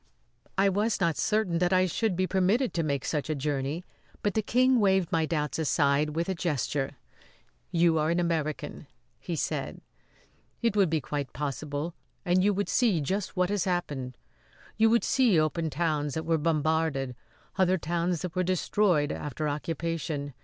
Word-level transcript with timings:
I 0.57 0.67
was 0.67 0.99
not 0.99 1.15
certain 1.15 1.59
that 1.59 1.71
I 1.71 1.85
should 1.85 2.15
be 2.15 2.25
permitted 2.25 2.73
to 2.73 2.81
make 2.81 3.05
such 3.05 3.29
a 3.29 3.35
journey, 3.35 3.85
but 4.23 4.33
the 4.33 4.41
King 4.41 4.79
waved 4.79 5.11
my 5.11 5.27
doubts 5.27 5.59
aside 5.59 6.15
with 6.15 6.27
a 6.27 6.33
gesture. 6.33 6.97
"You 7.69 7.99
are 7.99 8.09
an 8.09 8.19
American," 8.19 8.87
he 9.19 9.35
said. 9.35 9.79
"It 10.59 10.75
would 10.75 10.89
be 10.89 11.01
quite 11.01 11.33
possible 11.33 11.93
and 12.25 12.43
you 12.43 12.51
would 12.51 12.67
see 12.67 12.99
just 12.99 13.37
what 13.37 13.51
has 13.51 13.65
happened. 13.65 14.17
You 14.75 14.89
would 14.89 15.03
see 15.03 15.39
open 15.39 15.69
towns 15.69 16.15
that 16.15 16.25
were 16.25 16.39
bombarded; 16.39 17.15
other 17.59 17.77
towns 17.77 18.23
that 18.23 18.33
were 18.35 18.41
destroyed 18.41 19.11
after 19.11 19.47
occupation! 19.47 20.33